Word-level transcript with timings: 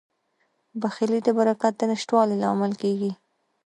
بخیلي 0.81 1.19
د 1.23 1.29
برکت 1.37 1.73
د 1.77 1.81
نشتوالي 1.91 2.35
لامل 2.43 2.73
کیږي. 2.81 3.11